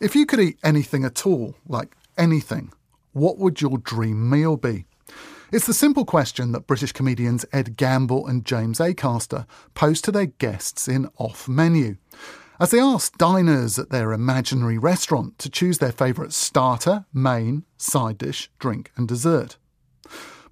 [0.00, 2.72] If you could eat anything at all, like anything,
[3.12, 4.84] what would your dream meal be?
[5.50, 10.26] It's the simple question that British comedians Ed Gamble and James Acaster pose to their
[10.26, 11.96] guests in Off Menu.
[12.60, 18.18] As they ask diners at their imaginary restaurant to choose their favourite starter, main, side
[18.18, 19.56] dish, drink, and dessert.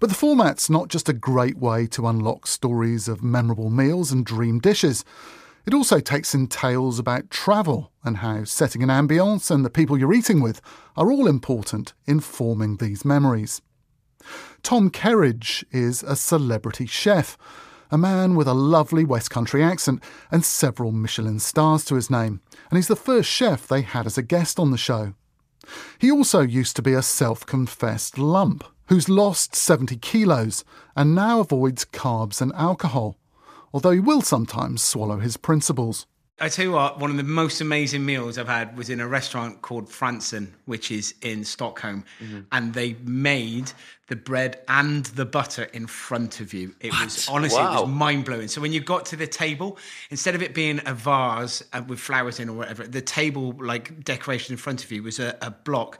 [0.00, 4.26] But the format's not just a great way to unlock stories of memorable meals and
[4.26, 5.04] dream dishes.
[5.66, 9.98] It also takes in tales about travel and how setting an ambience and the people
[9.98, 10.60] you're eating with
[10.96, 13.60] are all important in forming these memories.
[14.62, 17.36] Tom Kerridge is a celebrity chef,
[17.90, 22.40] a man with a lovely West Country accent and several Michelin stars to his name,
[22.70, 25.14] and he's the first chef they had as a guest on the show.
[25.98, 31.40] He also used to be a self confessed lump who's lost 70 kilos and now
[31.40, 33.18] avoids carbs and alcohol,
[33.76, 36.06] although he will sometimes swallow his principles.
[36.40, 39.06] I tell you what, one of the most amazing meals I've had was in a
[39.08, 42.40] restaurant called Frantzén, which is in Stockholm, Mm-hmm.
[42.52, 43.72] and they made
[44.08, 46.74] the bread and the butter in front of you.
[46.80, 47.82] It was honestly, it Wow.
[47.82, 48.48] was mind blowing.
[48.48, 49.76] So when you got to the table,
[50.10, 54.02] instead of it being a vase uh, with flowers in or whatever, the table like
[54.04, 55.98] decoration in front of you was a, a block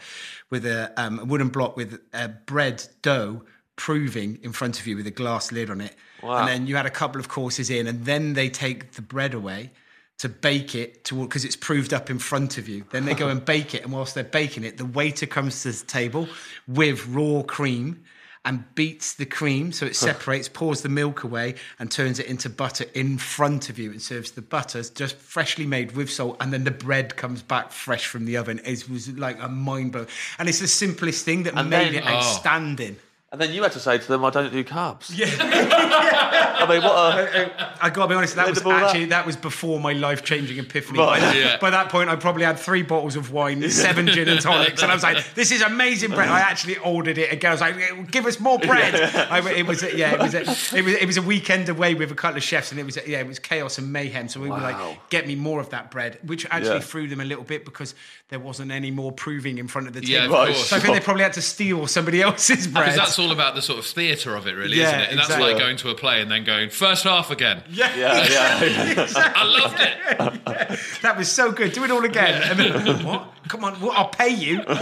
[0.48, 3.42] with a, um, a wooden block with a bread dough
[3.76, 5.94] proving in front of you with a glass lid on it.
[6.22, 6.38] Wow.
[6.38, 9.34] And then you had a couple of courses in, and then they take the bread
[9.34, 9.70] away
[10.18, 12.84] to bake it to because it's proved up in front of you.
[12.90, 15.72] Then they go and bake it, and whilst they're baking it, the waiter comes to
[15.72, 16.28] the table
[16.66, 18.02] with raw cream
[18.46, 22.48] and beats the cream so it separates, pours the milk away, and turns it into
[22.48, 26.52] butter in front of you and serves the butter just freshly made with salt, and
[26.52, 28.60] then the bread comes back fresh from the oven.
[28.64, 30.06] It was like a mind blow,
[30.38, 32.08] and it's the simplest thing that And made then- it oh.
[32.08, 32.96] outstanding.
[33.32, 35.10] And then you had to say to them, I don't do carbs.
[35.12, 35.26] Yeah.
[36.58, 36.96] I mean, what a.
[36.96, 38.84] Uh, uh, I gotta be honest, that was Edible, that.
[38.84, 40.98] actually that was before my life changing epiphany.
[40.98, 41.20] Right.
[41.20, 41.56] By, that, Yeah.
[41.58, 44.90] by that point, I probably had three bottles of wine, seven gin and tonics, and
[44.90, 47.50] I was like, "This is amazing bread." I actually ordered it again.
[47.50, 50.40] I was like, "Give us more bread." I, it was a- yeah, it was a,
[50.78, 52.96] it was it was a weekend away with a couple of chefs, and it was
[53.06, 54.28] yeah, it was chaos and mayhem.
[54.28, 56.80] So we were like, "Get me more of that bread," which actually Yeah.
[56.80, 57.94] threw them a little bit because
[58.28, 60.12] there wasn't any more proving in front of the table.
[60.12, 60.52] Yeah, Right.
[60.54, 60.68] course.
[60.68, 62.98] So I think they probably had to steal somebody else's bread.
[63.16, 65.10] Because that's all about the sort of theatre of it, really, Yeah, isn't it?
[65.10, 67.62] And that's like going to a play and then going first half again.
[67.70, 69.06] Yeah, yeah.
[69.34, 71.00] I loved it.
[71.02, 71.72] That was so good.
[71.72, 72.42] Do it all again.
[72.42, 73.32] And then, what?
[73.48, 74.62] Come on, well, I'll pay you.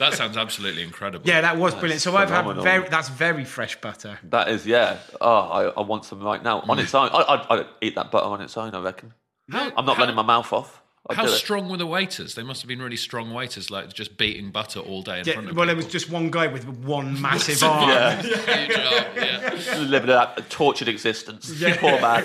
[0.00, 1.28] That sounds absolutely incredible.
[1.28, 2.00] Yeah, that was brilliant.
[2.00, 2.88] So I've had very.
[2.88, 4.18] That's very fresh butter.
[4.24, 4.96] that is, yeah.
[5.20, 6.60] Oh, I, I want some right now.
[6.60, 7.10] On its own.
[7.12, 9.12] I, I'd, I'd eat that butter on its own, I reckon.
[9.50, 10.82] How, I'm not how, running my mouth off.
[11.08, 12.34] I'd How strong were the waiters?
[12.34, 15.32] They must have been really strong waiters, like just beating butter all day in Yeah,
[15.34, 17.88] front of well, there was just one guy with one massive arm.
[17.90, 18.22] Yeah.
[18.22, 19.78] Huge arm, yeah.
[19.78, 21.50] Living that tortured existence.
[21.78, 22.24] Poor man.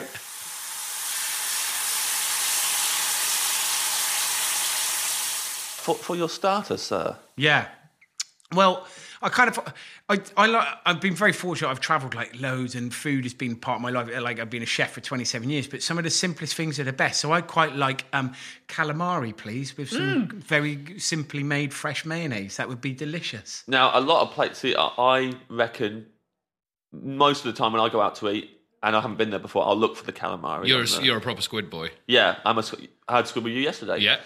[5.78, 7.16] For, for your starter, sir.
[7.38, 7.68] Yeah.
[8.54, 8.88] Well,
[9.26, 9.60] I kind of,
[10.08, 11.70] I, I like, I've been very fortunate.
[11.70, 14.10] I've travelled like loads, and food has been part of my life.
[14.22, 16.84] Like I've been a chef for 27 years, but some of the simplest things are
[16.84, 17.20] the best.
[17.20, 18.34] So I quite like um,
[18.68, 22.58] calamari, please, with some very simply made fresh mayonnaise.
[22.58, 23.64] That would be delicious.
[23.68, 26.06] Now, a lot of places, see, I- I reckon
[26.94, 28.52] most of the time when I go out to eat,
[28.84, 30.68] and I haven't been there before, I'll look for the calamari.
[30.68, 31.90] You're a, you're a proper squid boy.
[32.08, 32.76] yeah, I'm a, sc-
[33.08, 33.98] I had squid with you yesterday.
[34.00, 34.18] Yeah.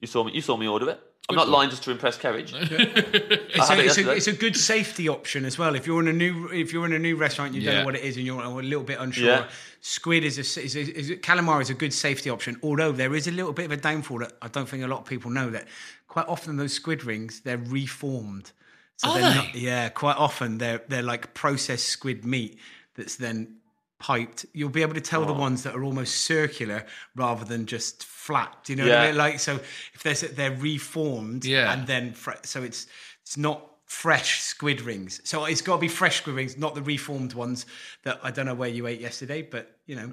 [0.00, 0.32] You saw me.
[0.32, 1.00] You saw me order it.
[1.30, 2.52] I'm not lying just to impress Kerridge.
[3.56, 5.74] It's, a, it it's, a, it's a good safety option as well.
[5.74, 7.94] If you're in a new if you're in a new restaurant, you don't know what
[7.94, 9.26] it is, and you're a little bit unsure.
[9.26, 9.48] Yeah.
[9.80, 12.58] Squid is a, is a, is a calamari is a good safety option.
[12.62, 15.00] Although there is a little bit of a downfall that I don't think a lot
[15.00, 15.66] of people know that
[16.08, 18.52] quite often those squid rings they're reformed.
[18.96, 19.36] So Are they're they?
[19.36, 22.58] Not, yeah, quite often they're they're like processed squid meat
[22.96, 23.56] that's then
[23.98, 24.46] piped.
[24.52, 25.38] You'll be able to tell the Oh.
[25.38, 26.84] ones that are almost circular
[27.16, 28.56] rather than just flat.
[28.64, 29.16] Do you know what I mean?
[29.16, 29.56] Like so,
[29.94, 31.72] if there's they're reformed, Yeah.
[31.72, 32.86] and then fre- so it's
[33.22, 35.20] it's not fresh squid rings.
[35.24, 37.66] So it's got to be fresh squid rings, not the reformed ones
[38.02, 40.12] that I don't know where you ate yesterday, but you know.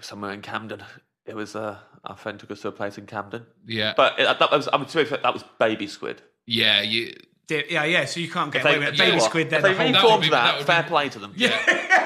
[0.00, 0.82] Somewhere in Camden.
[1.24, 3.46] It was uh, our friend took us to a place in Camden.
[3.66, 3.94] Yeah.
[3.96, 6.22] But it, that was, I mean, to be fair, that was baby squid.
[6.46, 7.14] yeah, you.
[7.48, 8.04] di- Yeah, yeah.
[8.04, 8.98] So you can't get They- away with it.
[8.98, 9.24] Baby what?
[9.24, 9.50] squid.
[9.50, 9.92] They're If they the whole.
[9.92, 11.32] That reformed be- that, that fair be- play to them.
[11.36, 12.05] Yeah.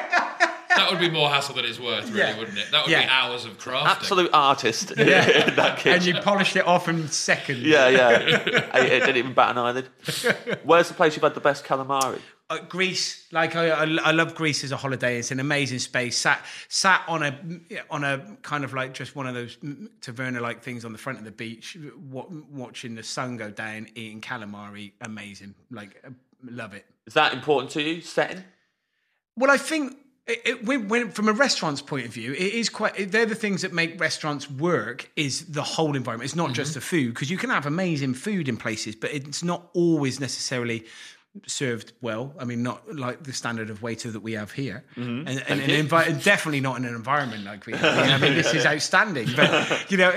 [0.81, 2.39] That would be more hassle than it's worth, really, Yeah.
[2.39, 2.71] wouldn't it?
[2.71, 3.03] That would Yeah.
[3.03, 3.87] be hours of crafting.
[3.87, 7.61] Absolute artist in that and you polished it off in seconds.
[7.61, 8.11] Yeah, yeah.
[8.19, 8.47] it,
[8.93, 9.89] it didn't even bat an eyelid.
[10.65, 12.21] Where's the place you've had the best calamari?
[12.51, 15.19] uh, Greece, like I, I, I love Greece as a holiday.
[15.21, 16.19] It's an amazing space.
[16.19, 17.39] Sat sat on a
[17.91, 19.57] on a kind of like just one of those
[20.01, 21.77] taverna like things on the front of the beach,
[22.11, 24.91] wa- watching the sun go down, eating calamari.
[25.03, 26.11] Amazing, like uh,
[26.43, 26.87] love it.
[27.07, 28.01] Is that important to you?
[28.01, 28.43] Setting?
[29.37, 32.69] Well, I think it, it, when, when, from a restaurant's point of view, it is
[32.69, 33.11] quite.
[33.11, 35.11] They're the things that make restaurants work.
[35.17, 36.27] Is the whole environment.
[36.27, 36.79] It's not just mm-hmm.
[36.79, 40.85] the food because you can have amazing food in places, but it's not always necessarily
[41.47, 42.35] served well.
[42.39, 45.29] I mean, not like the standard of waiter that we have here, mm-hmm.
[45.29, 48.05] and, and, and envi- definitely not in an environment like we have.
[48.05, 48.15] here.
[48.15, 49.29] I mean, this is outstanding.
[49.37, 50.11] But you know,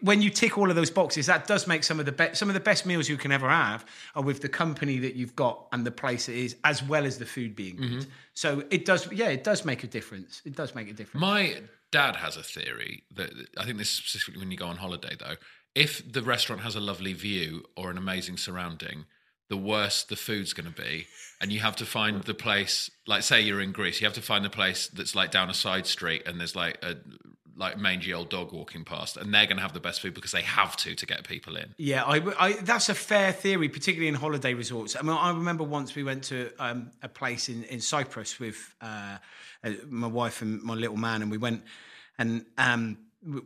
[0.00, 2.48] when you tick all of those boxes, that does make some of the best some
[2.48, 3.84] of the best meals you can ever have
[4.14, 7.18] are with the company that you've got and the place it is, as well as
[7.18, 7.90] the food being good.
[7.90, 8.10] Mm-hmm.
[8.34, 10.42] So it does, yeah, it does make a difference.
[10.44, 11.20] It does make a difference.
[11.20, 14.76] My dad has a theory that I think this is specifically when you go on
[14.76, 15.36] holiday, though.
[15.74, 19.06] If the restaurant has a lovely view or an amazing surrounding,
[19.52, 21.06] the worse the food's going to be.
[21.38, 24.22] And you have to find the place, like say you're in Greece, you have to
[24.22, 26.96] find the place that's like down a side street and there's like a
[27.54, 30.32] like mangy old dog walking past, and they're going to have the best food because
[30.32, 31.74] they have to to get people in.
[31.76, 34.96] Yeah, I, I, that's a fair theory, particularly in holiday resorts.
[34.96, 38.74] I mean, I remember once we went to um, a place in, in Cyprus with
[38.80, 39.18] uh,
[39.62, 41.62] uh, my wife and my little man, and we went
[42.16, 42.96] and um,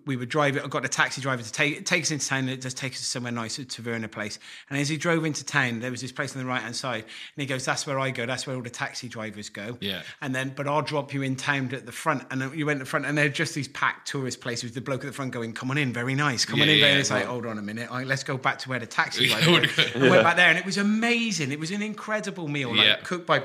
[0.06, 0.62] we were driving.
[0.62, 2.48] I got a taxi driver to take take us into town.
[2.48, 4.38] It just takes us somewhere nice, a taverna place.
[4.70, 7.02] And as he drove into town, there was this place on the right hand side,
[7.04, 8.24] and he goes, "That's where I go.
[8.26, 10.02] That's where all the taxi drivers go." Yeah.
[10.22, 12.24] And then, but I'll drop you in town at the front.
[12.30, 14.72] And you went to the front, and they're just these packed tourist places.
[14.72, 16.44] The bloke at the front going, "Come on in, very nice.
[16.44, 17.90] Come on Yeah, in." very yeah, nice." It's like, hold on a minute.
[18.06, 19.66] Let's go back to where the taxi Yeah, driver.
[19.96, 21.52] I went back there, and it was amazing.
[21.52, 22.96] It was an incredible meal, like Yeah.
[23.02, 23.42] cooked by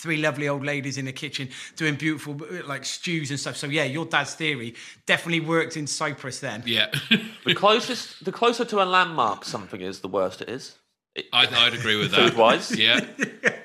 [0.00, 2.36] three lovely old ladies in the kitchen doing beautiful
[2.66, 3.56] like stews and stuff.
[3.56, 4.74] So yeah, your dad's theory
[5.06, 6.62] definitely worked in Cyprus then.
[6.66, 6.86] Yeah,
[7.44, 10.76] The closest, the closer to a landmark something is, the worse it is.
[11.14, 12.30] It, I'd, I'd agree with that.
[12.30, 12.76] Food-wise?
[12.86, 13.00] yeah,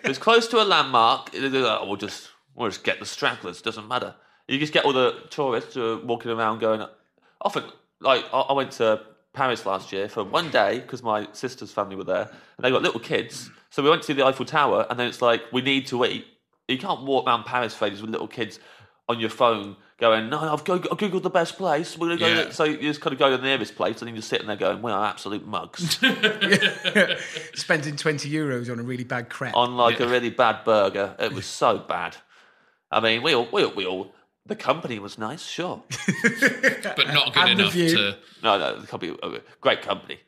[0.03, 1.33] it's close to a landmark.
[1.33, 3.61] it- it- oh, We'll just, we'll just get the stragglers.
[3.61, 4.15] Doesn't matter.
[4.47, 6.85] You just get all the tourists who are walking around going.
[7.41, 7.63] Often,
[8.01, 9.01] like I I went to
[9.35, 12.81] Paris last year for one day because my sister's family were there, and they got
[12.81, 13.49] little kids.
[13.69, 16.25] So we went to the Eiffel Tower, and then it's like we need to eat.
[16.67, 18.59] You can't walk around Paris for ages with little kids
[19.07, 21.97] on your phone going, "No, I've go- I've googled the best place.
[21.97, 22.49] We're gonna go." Yeah.
[22.51, 24.55] So you just kind of go to the nearest place, and then you're sitting there
[24.55, 25.99] going, "We are absolute mugs."
[27.53, 29.55] Spending twenty euros on a really bad crepe.
[29.55, 31.15] on like a really bad burger.
[31.19, 32.15] It was so bad.
[32.91, 34.13] I mean, we all, we all, we all,
[34.45, 35.83] the company was nice, sure.
[36.23, 37.89] but not good And the enough view.
[37.95, 38.17] to.
[38.43, 40.19] No, no, the company, uh, great company.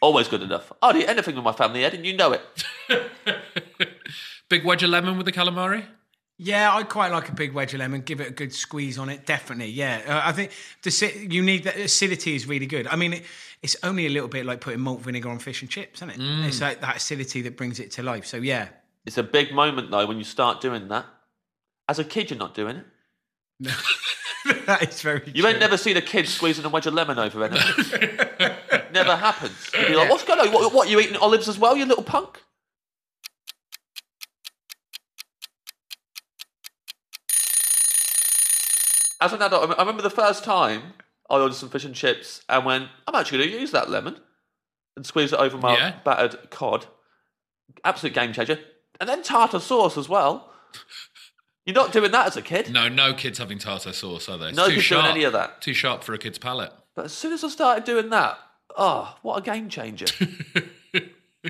[0.00, 0.70] Always good enough.
[0.82, 2.42] I'd eat anything with my family, Ed, and you know it.
[4.48, 5.84] Big wedge of lemon with the calamari.
[6.40, 8.02] Yeah, I quite like a big wedge of lemon.
[8.02, 9.26] Give it a good squeeze on it.
[9.26, 10.02] Definitely, yeah.
[10.06, 10.52] Uh, I think
[10.84, 12.86] the ci- you need that acidity is really good.
[12.86, 13.24] I mean, it,
[13.60, 16.18] it's only a little bit like putting malt vinegar on fish and chips, isn't it?
[16.46, 18.24] It's like that acidity that brings it to life.
[18.24, 18.68] So yeah,
[19.04, 21.06] It's a big moment, though, when you start doing that.
[21.88, 22.86] As a kid, you're not doing it.
[24.66, 25.22] that is very.
[25.34, 25.50] You true.
[25.50, 28.10] ain't never seen a kid squeezing a wedge of lemon over anything.
[28.92, 29.70] never happens.
[29.76, 30.52] You'd be like, what's going on?
[30.52, 32.40] What, what, you eating olives as well, you little punk?
[39.20, 40.94] As an adult, I I remember the first time
[41.28, 44.16] I ordered some fish and chips and went, I'm actually going to use that lemon
[44.96, 45.94] and squeeze it over my Yeah.
[46.04, 46.86] battered cod.
[47.84, 48.58] Absolute game changer.
[49.00, 50.52] And then tartar sauce as well.
[51.68, 52.72] You're not doing that as a kid.
[52.72, 54.48] No, no kids having tartar sauce, are they?
[54.48, 55.60] It's No too kids doing any of that.
[55.60, 56.72] Too sharp for a kid's palate.
[56.94, 58.38] But as soon as I started doing that,
[58.78, 60.06] oh, what a game changer.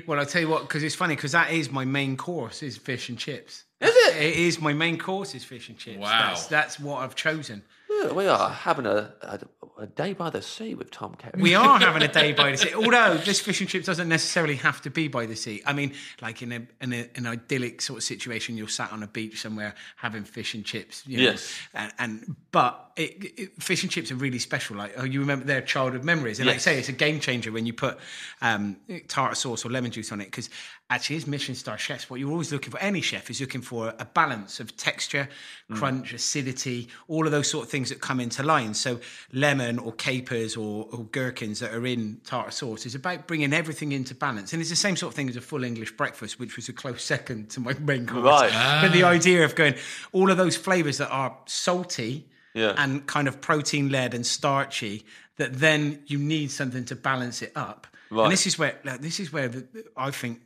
[0.05, 2.77] Well, I'll tell you what, because it's funny, because that is my main course is
[2.77, 3.63] fish and chips.
[3.81, 4.17] Is it?
[4.17, 5.97] It is my main course is fish and chips.
[5.97, 6.27] Wow.
[6.27, 7.63] That's, that's what I've chosen.
[7.89, 9.39] Yeah, we are having a, a,
[9.79, 11.41] a day by the sea with Tom Kerridge.
[11.41, 12.73] We are having a day by the sea.
[12.73, 15.61] Although this fish and chips doesn't necessarily have to be by the sea.
[15.65, 19.03] I mean, like in a in a, an idyllic sort of situation, you're sat on
[19.03, 21.03] a beach somewhere having fish and chips.
[21.07, 21.23] You know?
[21.23, 21.59] Yes.
[21.73, 24.75] And, and but it, it, fish and chips are really special.
[24.75, 27.51] Like oh, you remember their childhood memories, and like I say, it's a game changer
[27.51, 27.97] when you put
[28.41, 30.49] um, tartar sauce or lemon juice on it because
[30.89, 33.93] actually, as Michelin star chefs, what you're always looking for, any chef is looking for
[33.99, 35.29] a balance of texture,
[35.71, 38.73] crunch, acidity, all of those sort of things that come into line.
[38.73, 38.99] So
[39.31, 43.91] lemon or capers or, or gherkins that are in tartar sauce is about bringing everything
[43.91, 44.53] into balance.
[44.53, 46.73] And it's the same sort of thing as a full English breakfast, which was a
[46.73, 48.23] close second to my main course.
[48.23, 48.81] Right.
[48.81, 49.75] But the idea of going
[50.13, 52.73] all of those flavors that are salty Yeah.
[52.77, 55.05] and kind of protein led and starchy,
[55.37, 57.85] that then you need something to balance it up.
[58.09, 58.23] Right.
[58.23, 60.41] And this is where like, this is where the, I think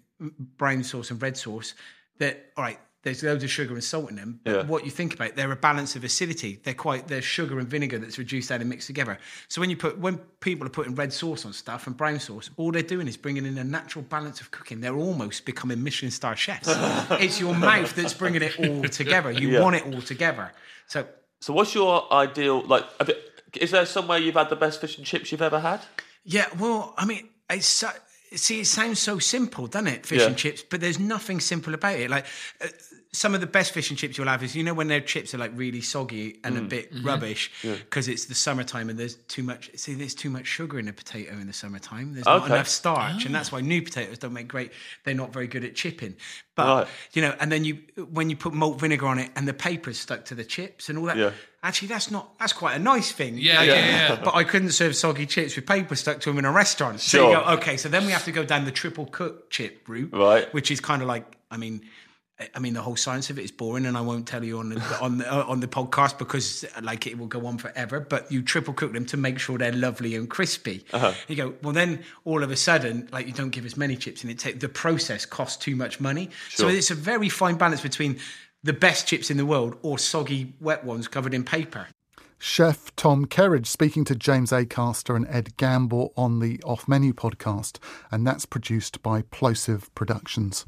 [0.57, 1.73] brown sauce and red sauce
[2.19, 4.39] that all right there's loads of sugar and salt in them.
[4.43, 4.63] But Yeah.
[4.63, 6.59] what you think about, they're a balance of acidity.
[6.63, 9.19] They're quite they're sugar and vinegar that's reduced down and mixed together.
[9.49, 12.49] So when you put when people are putting red sauce on stuff and brown sauce,
[12.57, 14.81] all they're doing is bringing in a natural balance of cooking.
[14.81, 16.67] They're almost becoming Michelin star chefs.
[17.21, 19.31] it's your mouth that's bringing it all together.
[19.31, 19.61] You Yeah.
[19.61, 20.51] want it all together.
[20.87, 21.05] So
[21.39, 22.61] So, what's your ideal?
[22.65, 25.81] Like, bit, is there somewhere you've had the best fish and chips you've ever had?
[26.23, 27.89] Yeah, well, I mean, it's so,
[28.37, 30.05] see, it sounds so simple, doesn't it?
[30.05, 30.27] Fish Yeah.
[30.27, 32.09] and chips, but there's nothing simple about it.
[32.09, 32.25] Like
[32.61, 32.67] uh,
[33.15, 35.33] some of the best fish and chips you'll have is you know when their chips
[35.35, 36.69] are like really soggy and a Mm.
[36.69, 37.05] bit Mm-hmm.
[37.07, 39.69] rubbish because it's the summertime and there's too much.
[39.75, 42.13] See, there's too much sugar in a potato in the summertime.
[42.13, 44.71] There's not enough starch, and that's why new potatoes don't make great.
[45.03, 46.15] They're not very good at chipping.
[46.55, 46.87] But Right.
[47.13, 47.79] you know, and then you
[48.11, 50.97] when you put malt vinegar on it and the paper's stuck to the chips and
[50.97, 51.17] all that.
[51.17, 51.31] Yeah.
[51.61, 52.37] Actually, that's not.
[52.39, 53.37] That's quite a nice thing.
[53.37, 54.21] Yeah, Like, yeah, yeah.
[54.23, 56.99] But I couldn't serve soggy chips with paper stuck to them in a restaurant.
[56.99, 57.43] So you Sure.
[57.43, 60.51] go, okay, so then we have to go down the triple cook chip route, Right.
[60.53, 61.85] Which is kind of like, I mean,
[62.55, 64.69] I mean, the whole science of it is boring, and I won't tell you on
[64.69, 67.99] the on the, on the podcast because like it will go on forever.
[67.99, 70.83] But you triple cook them to make sure they're lovely and crispy.
[70.91, 71.13] Uh-huh.
[71.27, 74.23] You go, well, then all of a sudden, like you don't give as many chips,
[74.23, 76.29] and it take the process costs too much money.
[76.49, 78.19] So it's a very fine balance between
[78.63, 81.87] the best chips in the world or soggy wet ones covered in paper.
[82.39, 87.77] Chef Tom Kerridge speaking to James Acaster and Ed Gamble on the Off Menu podcast,
[88.11, 90.65] and that's produced by Plosive Productions.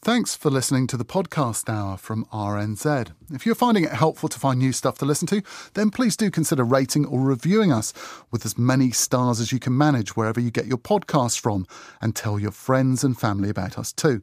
[0.00, 3.10] Thanks for listening to the podcast hour from RNZ.
[3.32, 5.42] If you're finding it helpful to find new stuff to listen to,
[5.74, 7.92] then please do consider rating or reviewing us
[8.30, 11.66] with as many stars as you can manage wherever you get your podcasts from,
[12.00, 14.22] and tell your friends and family about us too.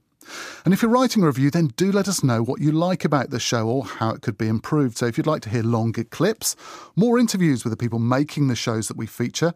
[0.64, 3.30] And if you're writing a review, then do let us know what you like about
[3.30, 4.98] the show or how it could be improved.
[4.98, 6.56] So if you'd like to hear longer clips,
[6.96, 9.54] more interviews with the people making the shows that we feature,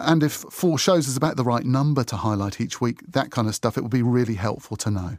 [0.00, 3.46] and if four shows is about the right number to highlight each week, that kind
[3.46, 5.18] of stuff, it would be really helpful to know.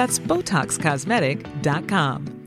[0.00, 2.39] That's BotoxCosmetic.com.